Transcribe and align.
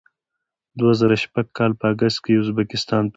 دوه 0.79 0.93
زره 0.99 1.15
شپږ 1.23 1.47
کال 1.57 1.71
په 1.79 1.85
اګست 1.91 2.17
کې 2.23 2.31
یې 2.33 2.39
ازبکستان 2.41 3.03
پرېښود. 3.03 3.09